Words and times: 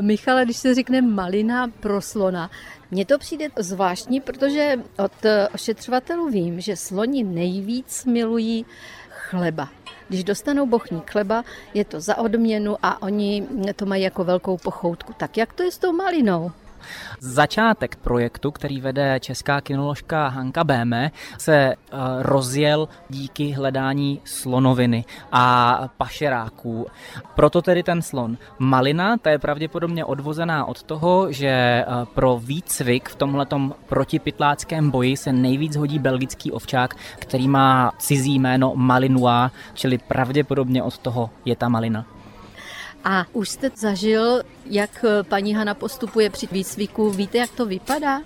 Michale, 0.00 0.44
když 0.44 0.56
se 0.56 0.74
řekne 0.74 1.02
malina 1.02 1.68
pro 1.80 2.00
slona, 2.00 2.50
mně 2.90 3.06
to 3.06 3.18
přijde 3.18 3.48
zvláštní, 3.58 4.20
protože 4.20 4.76
od 4.98 5.12
ošetřovatelů 5.54 6.28
vím, 6.28 6.60
že 6.60 6.76
sloni 6.76 7.24
nejvíc 7.24 8.04
milují 8.04 8.66
chleba. 9.10 9.68
Když 10.08 10.24
dostanou 10.24 10.66
bochní 10.66 11.02
chleba, 11.06 11.44
je 11.74 11.84
to 11.84 12.00
za 12.00 12.18
odměnu 12.18 12.76
a 12.82 13.02
oni 13.02 13.46
to 13.76 13.86
mají 13.86 14.02
jako 14.02 14.24
velkou 14.24 14.56
pochoutku. 14.56 15.12
Tak 15.16 15.36
jak 15.36 15.52
to 15.52 15.62
je 15.62 15.70
s 15.70 15.78
tou 15.78 15.92
malinou? 15.92 16.52
Začátek 17.20 17.96
projektu, 17.96 18.50
který 18.50 18.80
vede 18.80 19.20
česká 19.20 19.60
kinoložka 19.60 20.28
Hanka 20.28 20.64
Béme, 20.64 21.10
se 21.38 21.54
eh, 21.54 21.76
rozjel 22.18 22.88
díky 23.10 23.50
hledání 23.50 24.20
slonoviny 24.24 25.04
a 25.32 25.78
pašeráků. 25.96 26.86
Proto 27.34 27.62
tedy 27.62 27.82
ten 27.82 28.02
slon. 28.02 28.36
Malina, 28.58 29.16
ta 29.16 29.30
je 29.30 29.38
pravděpodobně 29.38 30.04
odvozená 30.04 30.64
od 30.64 30.82
toho, 30.82 31.32
že 31.32 31.48
eh, 31.48 31.84
pro 32.14 32.38
výcvik 32.38 33.08
v 33.08 33.16
tomhletom 33.16 33.74
protipitláckém 33.88 34.90
boji 34.90 35.16
se 35.16 35.32
nejvíc 35.32 35.76
hodí 35.76 35.98
belgický 35.98 36.52
ovčák, 36.52 36.94
který 37.18 37.48
má 37.48 37.92
cizí 37.98 38.38
jméno 38.38 38.72
Malinua, 38.74 39.50
čili 39.74 39.98
pravděpodobně 39.98 40.82
od 40.82 40.98
toho 40.98 41.30
je 41.44 41.56
ta 41.56 41.68
malina. 41.68 42.13
A 43.04 43.26
už 43.32 43.48
jste 43.48 43.70
zažil, 43.76 44.42
jak 44.66 45.04
paní 45.28 45.54
Hana 45.54 45.74
postupuje 45.74 46.30
při 46.30 46.48
výcviku. 46.52 47.10
Víte, 47.10 47.38
jak 47.38 47.50
to 47.50 47.66
vypadá? 47.66 48.20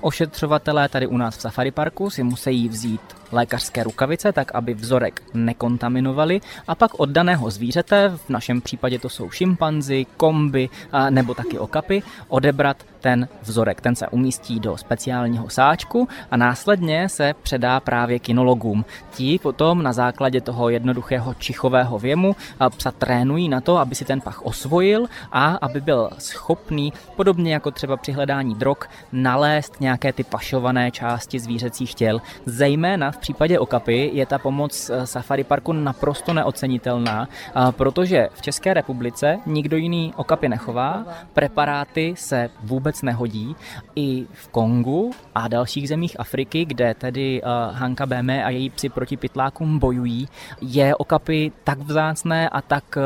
Ošetřovatelé 0.00 0.88
tady 0.88 1.06
u 1.06 1.16
nás 1.16 1.36
v 1.36 1.40
Safari 1.40 1.70
Parku 1.70 2.10
si 2.10 2.22
musí 2.22 2.68
vzít 2.68 3.00
lékařské 3.34 3.82
rukavice, 3.84 4.32
tak 4.32 4.54
aby 4.54 4.74
vzorek 4.74 5.22
nekontaminovali 5.34 6.40
a 6.68 6.74
pak 6.74 7.00
od 7.00 7.08
daného 7.08 7.50
zvířete, 7.50 8.12
v 8.16 8.30
našem 8.30 8.60
případě 8.60 8.98
to 8.98 9.08
jsou 9.08 9.30
šimpanzi, 9.30 10.06
komby 10.16 10.68
nebo 11.10 11.34
taky 11.34 11.58
okapy, 11.58 12.02
odebrat 12.28 12.76
ten 13.00 13.28
vzorek. 13.42 13.80
Ten 13.80 13.96
se 13.96 14.08
umístí 14.08 14.60
do 14.60 14.76
speciálního 14.76 15.50
sáčku 15.50 16.08
a 16.30 16.36
následně 16.36 17.08
se 17.08 17.34
předá 17.42 17.80
právě 17.80 18.18
kinologům. 18.18 18.84
Ti 19.10 19.38
potom 19.42 19.82
na 19.82 19.92
základě 19.92 20.40
toho 20.40 20.68
jednoduchého 20.68 21.34
čichového 21.34 21.98
věmu 21.98 22.36
psa 22.76 22.90
trénují 22.90 23.48
na 23.48 23.60
to, 23.60 23.78
aby 23.78 23.94
si 23.94 24.04
ten 24.04 24.20
pach 24.20 24.42
osvojil 24.42 25.06
a 25.32 25.58
aby 25.60 25.80
byl 25.80 26.10
schopný, 26.18 26.92
podobně 27.16 27.52
jako 27.52 27.70
třeba 27.70 27.96
při 27.96 28.12
hledání 28.12 28.54
drog, 28.54 28.78
nalézt 29.12 29.80
nějaké 29.80 30.12
ty 30.12 30.24
pašované 30.24 30.90
části 30.90 31.38
zvířecích 31.38 31.94
těl, 31.94 32.20
zejména 32.46 33.10
v 33.10 33.18
případě 33.24 33.58
okapy 33.58 34.10
je 34.12 34.26
ta 34.26 34.38
pomoc 34.38 34.90
eh, 34.90 35.06
Safari 35.06 35.44
Parku 35.44 35.72
naprosto 35.72 36.32
neocenitelná, 36.32 37.28
protože 37.70 38.28
v 38.34 38.42
České 38.42 38.74
republice 38.74 39.38
nikdo 39.46 39.76
jiný 39.76 40.12
okapy 40.16 40.48
nechová, 40.48 41.04
preparáty 41.32 42.14
se 42.16 42.50
vůbec 42.62 43.02
nehodí. 43.02 43.56
I 43.96 44.26
v 44.32 44.48
Kongu 44.48 45.10
a 45.34 45.48
dalších 45.48 45.88
zemích 45.88 46.20
Afriky, 46.20 46.64
kde 46.64 46.94
tedy 46.94 47.40
eh, 47.42 47.46
Hanka 47.72 48.06
Beme 48.06 48.44
a 48.44 48.50
její 48.50 48.70
psi 48.70 48.88
proti 48.88 49.16
pytlákům 49.16 49.78
bojují, 49.78 50.28
je 50.60 50.96
okapy 50.96 51.52
tak 51.64 51.78
vzácné 51.78 52.48
a 52.48 52.60
tak 52.60 52.84
eh, 52.96 53.02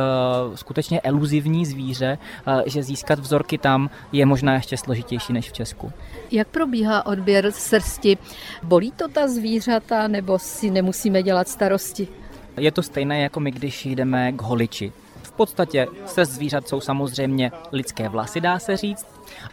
skutečně 0.56 1.00
eluzivní 1.00 1.66
zvíře, 1.66 2.18
že 2.66 2.82
získat 2.82 3.18
vzorky 3.18 3.58
tam 3.58 3.90
je 4.12 4.26
možná 4.26 4.54
ještě 4.54 4.76
složitější 4.76 5.32
než 5.32 5.50
v 5.50 5.52
Česku. 5.52 5.92
Jak 6.30 6.48
probíhá 6.48 7.06
odběr 7.06 7.52
srsti? 7.52 8.18
Bolí 8.62 8.92
to 8.92 9.08
ta 9.08 9.28
zvířata 9.28 9.97
nebo 10.06 10.38
si 10.38 10.70
nemusíme 10.70 11.22
dělat 11.22 11.48
starosti? 11.48 12.08
Je 12.56 12.72
to 12.72 12.82
stejné 12.82 13.20
jako 13.22 13.40
my, 13.40 13.50
když 13.50 13.86
jdeme 13.86 14.32
k 14.32 14.42
holiči. 14.42 14.92
V 15.22 15.32
podstatě 15.32 15.86
se 16.06 16.24
zvířat 16.24 16.68
jsou 16.68 16.80
samozřejmě 16.80 17.52
lidské 17.72 18.08
vlasy, 18.08 18.40
dá 18.40 18.58
se 18.58 18.76
říct, 18.76 19.06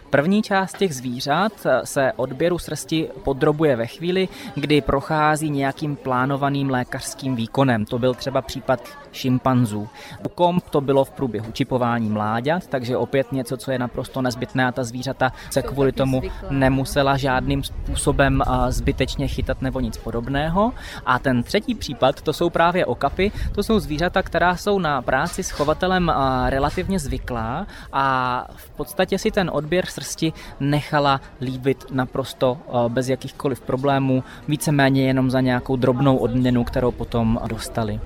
První 0.09 0.41
část 0.41 0.77
těch 0.77 0.95
zvířat 0.95 1.51
se 1.83 2.11
odběru 2.15 2.57
srsti 2.57 3.09
podrobuje 3.23 3.75
ve 3.75 3.87
chvíli, 3.87 4.29
kdy 4.55 4.81
prochází 4.81 5.49
nějakým 5.49 5.95
plánovaným 5.95 6.69
lékařským 6.69 7.35
výkonem. 7.35 7.85
To 7.85 7.99
byl 7.99 8.13
třeba 8.13 8.41
případ 8.41 8.79
šimpanzů. 9.11 9.89
U 10.25 10.29
komp 10.29 10.69
to 10.69 10.81
bylo 10.81 11.05
v 11.05 11.11
průběhu 11.11 11.51
čipování 11.51 12.09
mláďat, 12.09 12.67
takže 12.67 12.97
opět 12.97 13.31
něco, 13.31 13.57
co 13.57 13.71
je 13.71 13.79
naprosto 13.79 14.21
nezbytné 14.21 14.65
a 14.65 14.71
ta 14.71 14.83
zvířata 14.83 15.31
se 15.49 15.61
kvůli 15.61 15.91
tomu 15.91 16.21
nemusela 16.49 17.17
žádným 17.17 17.63
způsobem 17.63 18.43
zbytečně 18.69 19.27
chytat 19.27 19.61
nebo 19.61 19.79
nic 19.79 19.97
podobného. 19.97 20.73
A 21.05 21.19
ten 21.19 21.43
třetí 21.43 21.75
případ, 21.75 22.21
to 22.21 22.33
jsou 22.33 22.49
právě 22.49 22.85
okapy, 22.85 23.31
to 23.51 23.63
jsou 23.63 23.79
zvířata, 23.79 24.23
která 24.23 24.55
jsou 24.55 24.79
na 24.79 25.01
práci 25.01 25.43
s 25.43 25.49
chovatelem 25.49 26.13
relativně 26.49 26.99
zvyklá 26.99 27.67
a 27.93 28.45
v 28.55 28.69
podstatě 28.69 29.19
si 29.19 29.31
ten 29.31 29.51
odběr 29.65 29.85
srsti 29.85 30.33
nechala 30.59 31.21
líbit 31.41 31.85
naprosto 31.91 32.57
bez 32.87 33.09
jakýchkoliv 33.09 33.61
problémů, 33.61 34.23
víceméně 34.47 35.07
jenom 35.07 35.31
za 35.31 35.41
nějakou 35.41 35.75
drobnou 35.75 36.17
odměnu, 36.17 36.63
kterou 36.63 36.91
potom 36.91 37.39
dostali. 37.49 37.99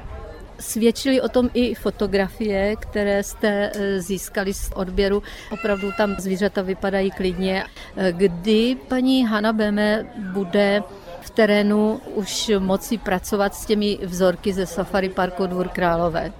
Svědčily 0.60 1.22
o 1.22 1.30
tom 1.30 1.50
i 1.54 1.76
fotografie, 1.76 2.76
které 2.76 3.24
jste 3.24 3.72
e, 3.76 4.02
získali 4.02 4.54
z 4.54 4.72
odběru. 4.76 5.24
Opravdu 5.52 5.92
tam 5.98 6.16
zvířata 6.20 6.62
vypadají 6.62 7.12
klidně. 7.12 7.64
E, 7.64 8.12
kdy 8.12 8.76
paní 8.88 9.26
Hanna 9.28 9.54
Beme 9.54 10.06
bude 10.34 10.84
v 11.22 11.30
terénu 11.30 12.00
už 12.16 12.52
moci 12.60 12.98
pracovat 12.98 13.56
s 13.56 13.66
těmi 13.66 14.00
vzorky 14.04 14.54
ze 14.54 14.66
Safari 14.66 15.10
Parku 15.10 15.48
Dvůr 15.48 15.68
Králové? 15.68 16.32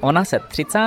Ona 0.00 0.24
se 0.24 0.38
30. 0.48 0.78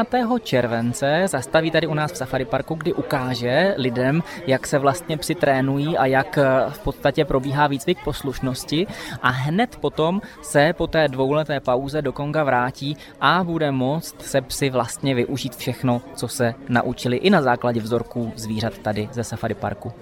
července 0.44 1.26
zastaví 1.28 1.72
tady 1.72 1.88
u 1.88 1.94
nás 1.94 2.12
v 2.12 2.18
Safari 2.18 2.46
Parku, 2.46 2.76
kdy 2.76 2.94
ukáže 2.94 3.74
lidem, 3.78 4.24
jak 4.48 4.68
se 4.68 4.80
vlastně 4.80 5.18
psi 5.18 5.36
trénují 5.36 5.98
a 5.98 6.06
jak 6.06 6.38
eh, 6.38 6.46
v 6.70 6.80
podstatě 6.80 7.26
probíhá 7.26 7.68
výcvik 7.68 8.04
poslušnosti 8.04 8.88
a 9.22 9.30
hned 9.30 9.76
potom 9.76 10.22
se 10.42 10.74
po 10.78 10.88
té 10.88 11.08
dvouleté 11.08 11.60
pauze 11.60 12.02
do 12.02 12.14
Konga 12.14 12.44
vrátí 12.44 12.98
a 13.22 13.44
bude 13.44 13.72
moct 13.72 14.22
se 14.22 14.42
psi 14.42 14.70
vlastně 14.70 15.16
využít 15.16 15.56
všechno, 15.56 16.02
co 16.16 16.28
se 16.28 16.54
naučili 16.70 17.18
i 17.18 17.30
na 17.30 17.42
základě 17.42 17.80
vzorků 17.80 18.34
zvířat 18.36 18.78
tady 18.78 19.10
ze 19.12 19.24
Safari 19.24 19.54
Parku. 19.54 19.94